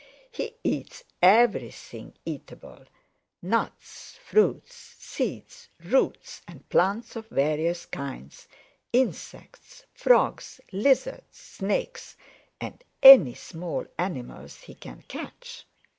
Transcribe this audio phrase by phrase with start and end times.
[0.31, 2.85] "He eats everything eatable,
[3.39, 8.47] nuts, fruits, seeds, roots and plants of various kinds,
[8.91, 12.17] insects, Frogs, Lizards, Snakes
[12.59, 15.67] and any small animals he can catch.